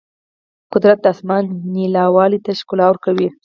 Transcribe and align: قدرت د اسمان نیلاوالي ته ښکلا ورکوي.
قدرت 0.73 0.97
د 1.01 1.05
اسمان 1.13 1.43
نیلاوالي 1.73 2.39
ته 2.45 2.51
ښکلا 2.59 2.85
ورکوي. 2.89 3.29